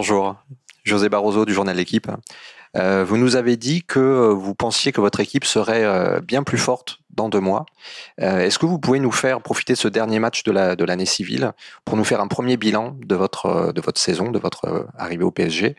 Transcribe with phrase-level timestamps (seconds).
[0.00, 0.36] Bonjour,
[0.84, 2.10] José Barroso du journal L'équipe.
[2.76, 6.58] Euh, vous nous avez dit que vous pensiez que votre équipe serait euh, bien plus
[6.58, 7.64] forte dans deux mois.
[8.20, 10.84] Euh, Est-ce que vous pouvez nous faire profiter de ce dernier match de la de
[10.84, 11.52] l'année civile
[11.86, 15.24] pour nous faire un premier bilan de votre de votre saison, de votre euh, arrivée
[15.24, 15.76] au PSG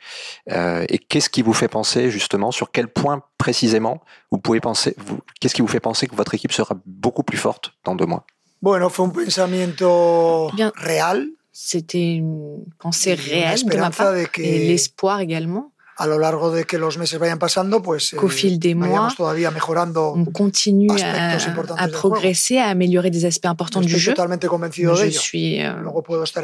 [0.51, 4.95] Euh, Et qu'est-ce qui vous fait penser justement sur quel point précisément vous pouvez penser
[4.97, 8.07] vous- Qu'est-ce qui vous fait penser que votre équipe sera beaucoup plus forte dans deux
[8.07, 8.25] mois?
[8.63, 10.71] Bueno, fue un pensamiento Bien.
[10.75, 11.27] real
[11.59, 16.51] C'était une pensée réelle de ma part de et que l'espoir également a lo largo
[16.51, 20.13] de que los meses vayan pasando, pues qu'au eh, fil des mois, todavía mejorando.
[20.13, 24.13] on continue à, progresser, à améliorer des aspects importants du jeu.
[24.47, 25.73] convencido Je suis euh,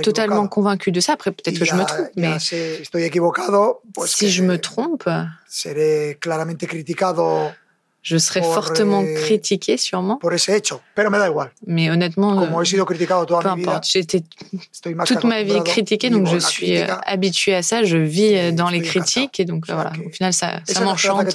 [0.02, 1.14] totalement convaincu de ça.
[1.14, 4.58] Après, peut-être que je me trompe, mais sé, estoy equivocado, pues si que je me
[4.58, 5.08] trompe,
[5.48, 7.52] seré claramente criticado
[8.03, 10.17] je serai Pour, fortement euh, critiqué sûrement.
[10.17, 10.81] por ese hecho.
[10.94, 11.52] Pero me da igual.
[11.66, 13.86] Mais honnêtement, Como euh, he sido criticado peu mi importe.
[13.89, 14.23] J'ai été
[15.05, 17.02] toute ma vie critiquée, donc je suis euh, crítica.
[17.05, 17.83] habituée à ça.
[17.83, 19.94] Je vis euh, Et dans les critiques et donc voilà.
[20.05, 21.30] Au final, ça, m'enchante.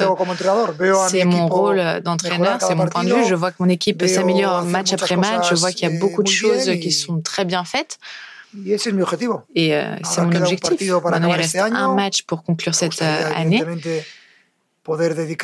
[1.08, 3.24] C'est mon rôle d'entraîneur, c'est mon point de vue.
[3.26, 5.48] Je vois que mon équipe s'améliore match après match.
[5.48, 7.98] Je vois qu'il y a eh, beaucoup de choses qui sont très bien faites.
[9.54, 10.90] Et euh, c'est mon objectif.
[11.04, 13.62] Maintenant, il reste un match pour conclure cette euh, année.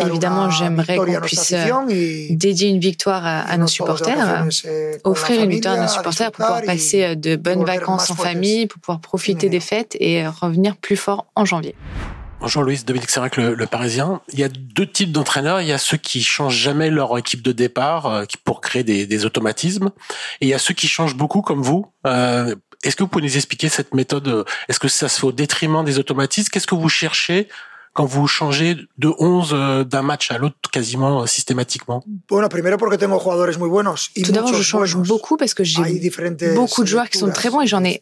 [0.01, 5.51] Évidemment, j'aimerais qu'on puisse, euh, Dédier une victoire à, à nos supporters, eh, offrir une
[5.51, 9.01] victoire à nos supporters pour pouvoir passer euh, de bonnes vacances en famille, pour pouvoir
[9.01, 11.75] profiter des fêtes et euh, revenir plus fort en janvier.
[12.41, 14.21] Bonjour Louis, Dominique Sérac, le, le Parisien.
[14.33, 15.63] Il y a deux types d'entraîneurs.
[15.63, 19.25] Il y a ceux qui changent jamais leur équipe de départ pour créer des, des
[19.25, 19.91] automatismes.
[20.43, 21.87] Et il y a ceux qui changent beaucoup comme vous.
[22.07, 24.45] Euh, Est-ce que vous pouvez nous expliquer cette méthode?
[24.69, 26.51] Est-ce que ça se fait au détriment des automatismes?
[26.53, 27.49] Qu'est-ce que vous cherchez
[27.95, 32.05] quand vous changez de 11 euh, d'un match à l'autre quasiment euh, systématiquement
[34.25, 36.11] Tout d'abord, je change beaucoup parce que j'ai
[36.55, 38.01] beaucoup de joueurs qui sont très bons et j'en ai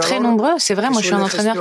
[0.00, 0.54] très nombreux.
[0.58, 1.56] C'est vrai, moi je suis un entraîneur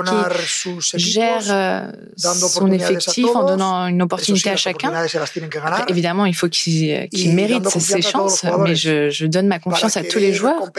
[0.81, 4.94] qui gère euh, son effectif en donnant une opportunité à chacun.
[4.94, 9.47] Après, ganar évidemment, il faut qu'ils Y méritent ses chances, jugadores mais je, je donne
[9.47, 10.72] ma confiance à tous les joueurs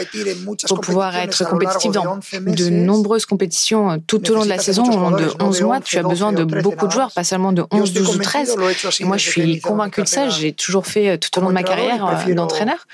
[0.67, 4.83] pour pouvoir être compétitif dans 11 de nombreuses compétitions tout au long de la saison,
[4.83, 5.77] muchos au long de jugadores, no de 11 mois.
[5.77, 7.83] 11, Tu as 12 besoin de 13 beaucoup de joueurs, pas seulement de Yo 11,
[7.89, 8.57] estoy 12 ou convencido, 13.
[8.57, 10.29] lo he hecho así Et moi, je suis convaincu de ça.
[10.29, 12.85] J'ai toujours fait euh, tout au long de ma carrière euh, prefiero d'entraîneur.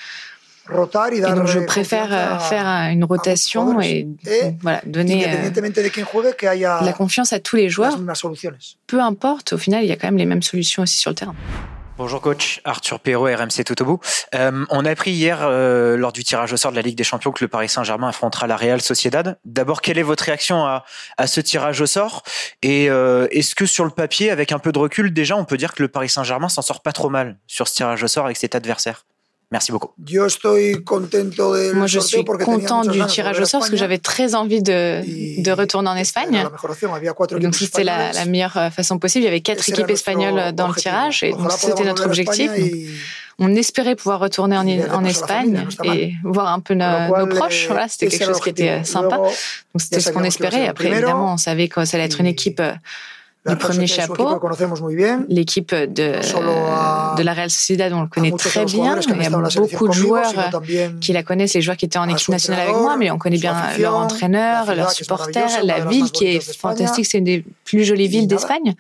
[0.72, 4.08] Et donc, je préfère euh, faire euh, une rotation et
[4.62, 8.00] voilà, donner euh, de la confiance à tous les joueurs.
[8.88, 11.16] Peu importe, au final, il y a quand même les mêmes solutions aussi sur le
[11.16, 11.36] terrain.
[11.98, 14.00] Bonjour coach, Arthur Perrault, RMC Tout au bout.
[14.34, 17.06] Euh, on a appris hier, euh, lors du tirage au sort de la Ligue des
[17.06, 19.40] Champions, que le Paris Saint-Germain affrontera la Real Sociedad.
[19.46, 20.84] D'abord, quelle est votre réaction à,
[21.26, 22.24] ce tirage au sort?
[22.62, 25.56] Et euh, est-ce que sur le papier, avec un peu de recul, déjà, on peut
[25.56, 28.26] dire que le Paris Saint-Germain s'en sort pas trop mal sur ce tirage au sort
[28.26, 29.06] avec cet adversaire?
[29.52, 29.92] Merci beaucoup.
[30.08, 34.00] Yo estoy contento del Moi, je suis content du tirage au sort parce que j'avais
[34.00, 35.02] très envie de,
[35.42, 36.48] de retourner en Espagne.
[37.40, 39.24] donc, c'était la, meilleure euh, façon possible.
[39.24, 41.24] Il y avait quatre équipes espagnoles dans le tirage.
[41.24, 42.52] Et donc, c'était notre objectif.
[43.38, 47.66] On espérait pouvoir retourner en, en Espagne et voir un peu nos, nos proches.
[47.66, 49.18] eh, Voilà, c'était quelque chose qui était sympa.
[49.18, 49.32] Donc,
[49.78, 50.68] c'était ce qu'on espérait.
[50.68, 52.74] Après, évidemment, on savait que ça allait être une équipe euh,
[53.48, 54.40] du premier chapeau.
[55.30, 55.86] L'équipe de,
[57.18, 58.96] de la Real Sociedad, on le connaît très bien.
[59.00, 59.30] Il y a
[59.60, 60.34] beaucoup de joueurs
[61.00, 63.38] qui la connaissent, les joueurs qui étaient en équipe nationale avec moi, mais on connaît
[63.38, 68.08] bien leur entraîneur, leurs supporters, la ville qui est fantastique, c'est une des plus jolies
[68.08, 68.76] villes d'Espagne.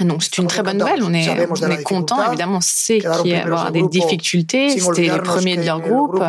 [0.00, 3.08] Donc c'est une très bonne nouvelle, on est, on est content, évidemment on sait qu'il
[3.08, 6.20] va y del des difficultés, c'était les premiers de leur groupe,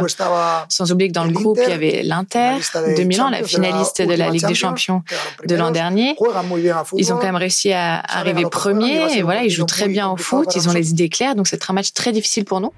[0.70, 2.58] sans oublier que dans le groupe il y Inter, avait l'Inter
[2.96, 5.02] de Milan, la finaliste de la Ligue des Champions,
[5.48, 6.16] de l'an dernier.
[6.20, 7.00] a.
[7.00, 10.18] Ils ont quand même réussi à arriver ser et voilà, ils jouent très bien au
[10.18, 12.72] foot, ils ont les idées claires, donc c'est un match très difficile pour nous.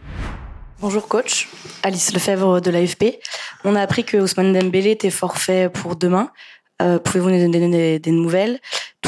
[0.80, 1.50] Bonjour coach,
[1.81, 3.19] Alice Lefebvre de l'AFP.
[3.66, 6.30] On a appris que Ousmane Dembélé était forfait pour demain.
[6.84, 8.59] Euh, Pouvez-vous nous donner des, des nouvelles?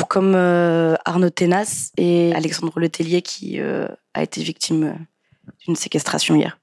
[0.09, 4.93] Comme euh, Arnaud Tenas et Alexandre Letellier qui euh, a été victime euh,
[5.65, 6.59] d'une séquestration hier.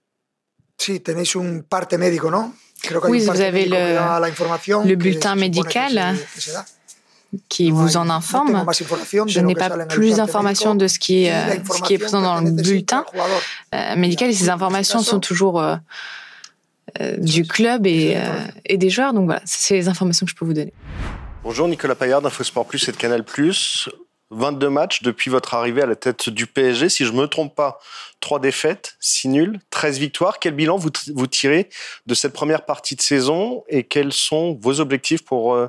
[3.09, 3.99] Oui, vous avez le-
[4.97, 6.65] bulletin médical da.
[7.49, 8.65] qui vous en informe.
[9.29, 11.33] Je n'ai pas plus d'informations de ce qui est,
[11.73, 13.05] ce qui présent dans le bulletin
[13.97, 15.77] médical et ces informations sont toujours euh,
[17.01, 18.21] euh, du club et, euh,
[18.67, 19.13] et des joueurs.
[19.13, 20.73] Donc voilà, c'est les informations que je peux vous donner.
[21.49, 23.89] Bonjour, Nicolas Payard d'InfoSport Plus et de Canal Plus.
[24.33, 26.89] 22 matchs depuis votre arrivée à la tête du PSG.
[26.89, 27.79] Si je me trompe pas,
[28.19, 30.41] 3 défaites, 6 nuls, 13 victoires.
[30.41, 31.69] Quel bilan vous, vous tirez
[32.07, 35.69] de cette première partie de saison et quels sont vos objectifs pour euh,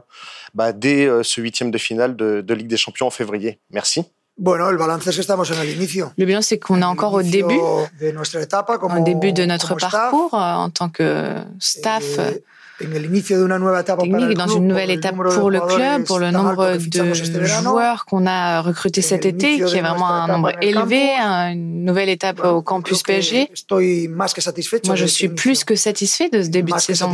[0.55, 3.59] bah, dès euh, ce huitième de finale de, de Ligue des Champions en février?
[3.69, 4.03] Merci.
[4.35, 6.11] Bueno, el balance es que estamos en el inicio.
[6.17, 7.59] Le bilan, c'est qu'on est encore au début,
[8.01, 9.91] de nuestra etapa como, au début de notre staff.
[9.91, 12.03] parcours euh, en tant que staff.
[12.17, 12.43] Eh,
[12.77, 18.61] technique, dans une nouvelle étape pour le club, pour le nombre de joueurs qu'on a
[18.61, 23.49] recrutés cet été, qui est vraiment un nombre élevé, une nouvelle étape au campus PSG.
[24.09, 27.11] Moi, je suis plus que satisfait de ce début de saison,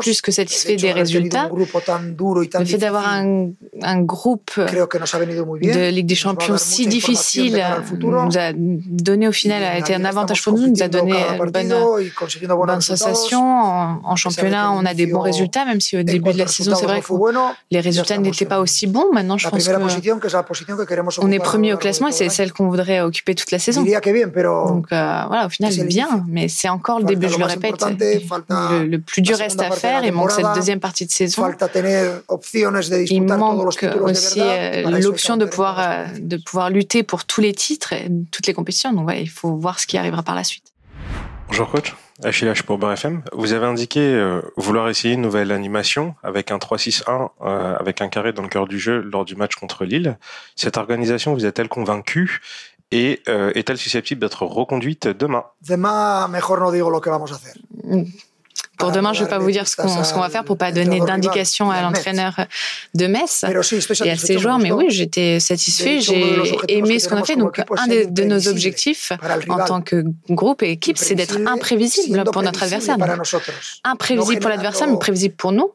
[0.00, 1.50] plus que satisfait des résultats.
[1.50, 3.50] Le fait d'avoir un,
[3.82, 7.64] un, groupe de Ligue des Champions si difficile
[8.00, 11.50] nous a donné au final, a été un avantage pour nous, nous a donné une
[11.50, 16.32] bonne, bonne sensation en, en championnat on a des bons résultats, même si au début
[16.32, 17.12] de la saison, c'est vrai que
[17.70, 19.06] les résultats n'étaient pas aussi bons.
[19.12, 19.68] Maintenant, je pense
[21.18, 23.82] qu'on est premier au classement et c'est celle qu'on voudrait occuper toute la saison.
[23.82, 27.84] Donc euh, voilà, au final, bien, mais c'est encore le début, je le répète.
[28.48, 30.04] Le, plus dur reste à faire.
[30.04, 31.42] Il manque cette deuxième partie de saison.
[33.10, 37.92] Il manque aussi euh, l'option de pouvoir, euh, de pouvoir lutter pour tous les titres
[37.92, 38.92] et toutes les compétitions.
[38.92, 40.64] Donc il faut voir ce qui arrivera par la suite.
[41.48, 41.94] Bonjour coach.
[42.24, 43.22] Achille H pour FM.
[43.32, 48.08] Vous avez indiqué euh, vouloir essayer une nouvelle animation avec un 3-6-1 euh, avec un
[48.08, 50.18] carré dans le cœur du jeu lors du match contre Lille.
[50.56, 52.40] Cette organisation vous a-t-elle convaincu
[52.90, 55.44] et euh, est-elle susceptible d'être reconduite demain?
[55.62, 57.54] Demain, mejor no digo lo que vamos a hacer.
[58.78, 61.00] Pour demain, je ne vais pas vous dire ce qu'on va faire pour pas donner
[61.00, 62.46] d'indication à l'entraîneur
[62.94, 64.58] de Metz et à ses joueurs.
[64.58, 66.00] Mais oui, j'étais satisfait.
[66.00, 67.36] J'ai aimé ce qu'on a fait.
[67.36, 69.12] Donc, un de, nos objectifs
[69.48, 72.96] en tant que groupe et équipe, c'est d'être imprévisible pour notre adversaire.
[73.84, 75.72] imprévisible pour l'adversaire, mais prévisible pour nous.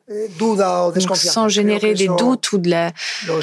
[1.16, 2.92] sans générer des doutes ou de la,
[3.30, 3.42] euh,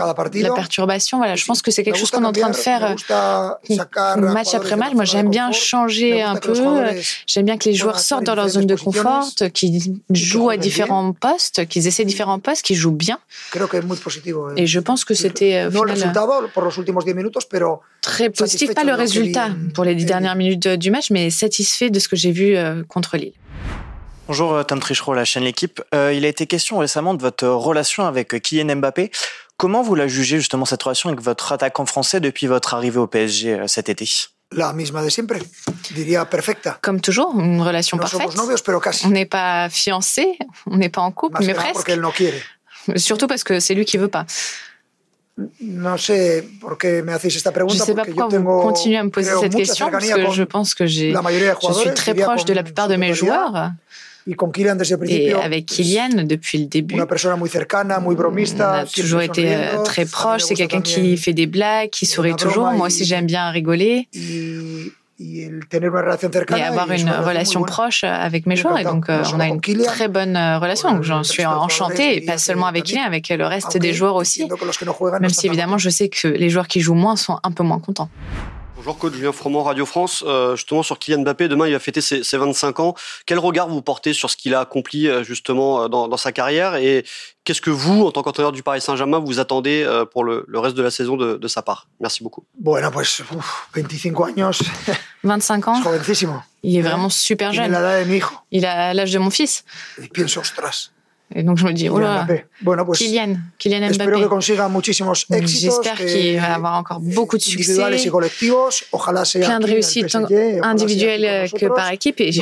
[0.00, 1.18] la perturbation.
[1.18, 4.54] Voilà, je pense que c'est quelque chose qu'on est en train de faire euh, match
[4.54, 4.94] après match.
[4.94, 6.54] Moi, j'aime bien changer un peu.
[7.26, 11.12] J'aime bien que les joueurs sortent dans leur zone de confort, qu'ils jouent à différents
[11.12, 13.18] postes, qu'ils essaient différents postes, qu'ils jouent bien.
[14.56, 15.70] Et je pense que c'était euh,
[18.02, 21.98] très positif, pas le résultat pour les dix dernières minutes du match, mais satisfait de
[21.98, 23.32] ce que j'ai vu euh, contre Lille.
[24.26, 25.82] Bonjour euh, Tom Trichereau, la chaîne L'équipe.
[25.92, 29.10] il a été question récemment de votre relation avec Kylian Mbappé.
[29.60, 33.06] Comment vous la jugez justement cette relation avec votre attaquant français depuis votre arrivée au
[33.06, 34.08] PSG cet été?
[34.52, 35.36] La misma de siempre,
[35.90, 36.78] diría perfecta.
[36.80, 38.34] Comme toujours, une relation no parfaite.
[38.36, 39.04] Novios, pero casi.
[39.04, 41.74] On n'est pas fiancés, on n'est pas en couple, Más mais presque.
[41.74, 42.42] Porque él no quiere.
[42.96, 44.24] Surtout parce que c'est lui qui veut pas.
[45.60, 47.74] No sé por qué me hacéis esta pregunta.
[47.74, 50.74] Je sais pas pourquoi vous continuez à me poser cette question, parce que je pense
[50.74, 53.72] que j'ai, je suis très proche de la plupart de mes joueurs.
[55.08, 60.42] Et avec Kylian, depuis le début, on a toujours été euh, très proche.
[60.42, 62.70] C'est quelqu'un qui fait des blagues, qui sourit toujours.
[62.72, 64.08] Moi aussi, j'aime bien rigoler.
[66.58, 68.78] Et avoir une relation proche avec mes joueurs.
[68.78, 71.02] Et donc, euh, on a une très bonne euh, relation.
[71.02, 74.48] J'en suis enchantée, et pas seulement avec Kylian, avec le reste des joueurs aussi.
[75.20, 77.80] Même si, évidemment, je sais que les joueurs qui jouent moins sont un peu moins
[77.80, 78.08] contents.
[78.80, 80.24] Bonjour coach Julien Froment, Radio France.
[80.26, 82.94] Euh, justement sur Kylian Mbappé, demain il va fêter ses, 25 ans.
[83.26, 86.76] Quel regard vous portez sur ce qu'il a accompli euh, justement euh, dans, sa carrière?
[86.76, 87.04] Et
[87.44, 90.82] qu'est-ce que vous, en tant qu'entraîneur du Paris Saint-Germain, vous attendez pour le, reste de
[90.82, 91.88] la saison de, sa part?
[92.00, 92.42] Merci beaucoup.
[92.58, 93.22] Bueno, pues,
[93.74, 94.62] 25 años.
[95.24, 95.82] 25 ans?
[96.62, 97.76] Il est vraiment super jeune.
[98.50, 99.62] Il a l'âge de mon fils.
[100.02, 100.08] Et
[101.36, 102.26] donc je me dis, oh là,
[102.98, 104.10] Kylian, Kylian Mbappé.
[105.46, 107.74] J'espère qu'il va avoir encore beaucoup de succès,
[109.46, 110.08] plein de réussites
[110.62, 112.20] individuelles que par équipe.
[112.20, 112.32] Et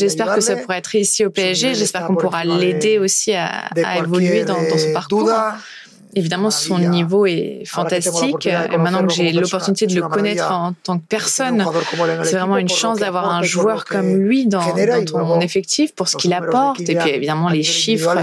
[0.00, 1.74] j'espère que ça pourra être ici au PSG.
[1.74, 3.46] J'espère qu'on pourra l'aider aussi à,
[3.84, 5.30] à évoluer dans, dans son parcours.
[6.14, 8.46] Évidemment, son niveau est fantastique.
[8.46, 11.64] Et maintenant que j'ai l'opportunité de le connaître en tant que personne,
[12.24, 16.16] c'est vraiment une chance d'avoir un joueur comme lui dans, dans ton effectif pour ce
[16.16, 16.80] qu'il apporte.
[16.80, 18.14] Et puis évidemment, les chiffres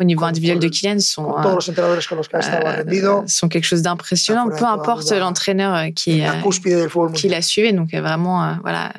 [0.00, 4.48] au niveau individuel de Kylian sont, euh, euh, sont quelque chose d'impressionnant.
[4.48, 7.72] Peu importe l'entraîneur qui, euh, qui l'a suivi.
[7.72, 8.92] Donc vraiment, voilà,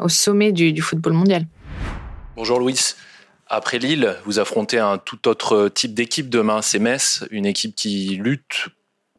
[0.00, 1.46] au sommet du, du football mondial.
[2.36, 2.76] Bonjour Louis.
[3.48, 8.18] Après Lille, vous affrontez un tout autre type d'équipe demain, c'est Metz, une équipe qui
[8.22, 8.68] lutte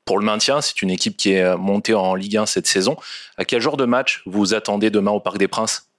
[0.05, 0.61] pour le maintien.
[0.61, 2.95] C'est une équipe qui est montée en Ligue 1 cette saison.
[3.37, 5.89] À quel genre de match vous attendez demain au Parc des Princes?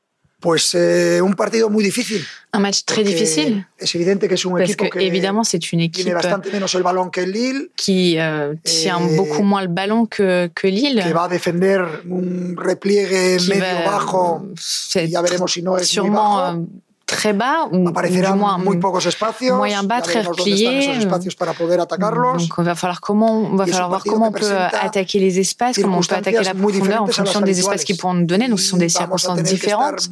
[0.41, 2.25] Pues eh, un partido muy difícil.
[2.53, 3.67] Un match très difficile.
[3.79, 8.55] Es evidente que es un Parce que, évidemment, c'est une équipe que Lille, qui euh,
[8.65, 11.03] tient eh, beaucoup moins le ballon que, que Lille.
[11.07, 14.47] Que va a defender un repliegue medio va, bajo.
[14.95, 16.59] Ya veremos si no es sûrement, muy bajo.
[16.59, 16.67] Euh,
[17.11, 20.87] très bas ou du moins moyen bas, très replié.
[20.97, 25.77] Donc il va falloir comment, on va falloir voir comment on peut attaquer les espaces,
[25.77, 28.49] comment on peut attaquer la profondeur en fonction des espaces qu'ils pourront nous donner.
[28.49, 30.09] Donc ce sont des circonstances différentes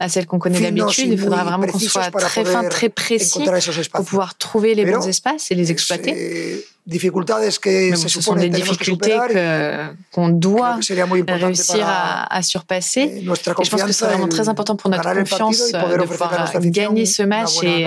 [0.00, 1.08] à celles qu'on connaît d'habitude.
[1.10, 3.44] Il faudra vraiment qu'on soit très fin, très précis
[3.92, 6.64] pour pouvoir trouver les bons espaces et les exploiter.
[6.84, 9.16] Mais ce sont des difficultés
[10.10, 10.78] qu'on doit
[11.28, 13.00] réussir à, à surpasser.
[13.00, 17.22] Et je pense que c'est vraiment très important pour notre confiance de pouvoir gagner ce
[17.22, 17.86] match et,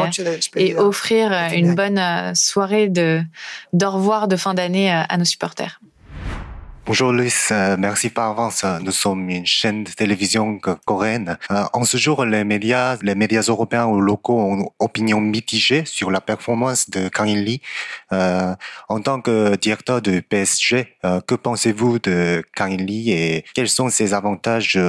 [0.56, 2.02] et offrir une bonne
[2.36, 3.22] soirée de
[3.74, 5.80] d'au revoir de fin d'année à nos supporters.
[6.88, 8.64] Bonjour Luis, euh, merci par avance.
[8.84, 11.40] Nous sommes une chaîne de télévision coréenne.
[11.50, 15.84] Euh, en ce jour, les médias, les médias européens ou locaux ont une opinion mitigée
[15.86, 17.60] sur la performance de Kang In Lee.
[18.14, 18.54] Euh,
[18.88, 23.90] en tant que directeur de PSG, que pensez-vous de Kang In Lee et quels sont
[23.90, 24.80] ses avantages,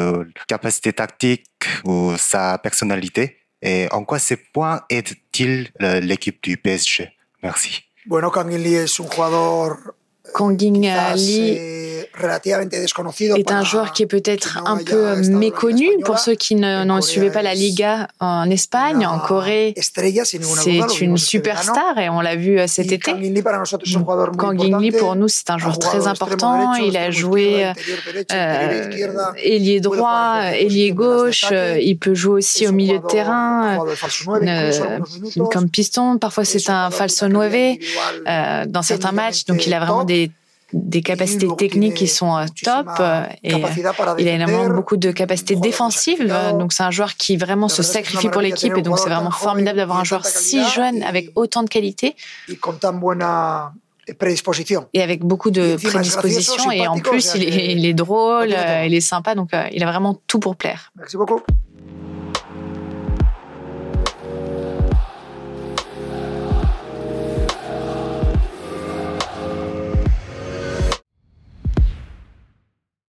[0.49, 1.47] capacités tactiques
[1.87, 3.39] ou sa personnalité?
[3.63, 7.11] Et en quoi ces points aident-ils l'équipe du PSG?
[7.43, 7.85] Merci.
[8.05, 9.79] Bueno, Kang In Lee es un jugador
[10.35, 11.86] Kang In Lee
[13.37, 17.43] est un joueur qui est peut-être un peu méconnu pour ceux qui n'en suivaient pas
[17.43, 19.75] la Liga en Espagne, en Corée.
[19.77, 23.13] C'est une superstar et on l'a vu euh, cet été.
[24.39, 26.75] Kang Lee, pour nous, c'est un joueur très important.
[26.75, 27.73] Il a joué
[28.33, 31.47] euh, ailier droit, ailier gauche.
[31.81, 33.79] Il peut jouer aussi au milieu de terrain,
[34.43, 35.01] euh,
[35.53, 36.19] comme piston.
[36.19, 37.79] Parfois, c'est un falso nueve
[38.67, 39.45] dans certains matchs.
[39.45, 40.31] Donc, il a vraiment des
[40.73, 43.69] des capacités techniques qui sont euh, top euh, et euh,
[44.19, 46.27] il a énormément beaucoup de capacités défensives.
[46.59, 49.79] Donc c'est un joueur qui vraiment se sacrifie pour l'équipe et donc c'est vraiment formidable
[49.79, 52.17] d'avoir un joueur si jeune avec autant de qualité
[54.93, 58.55] et avec beaucoup de prédispositions et en plus il est, il est drôle,
[58.85, 60.93] il est sympa donc il a vraiment tout pour plaire.
[60.97, 61.41] Merci beaucoup.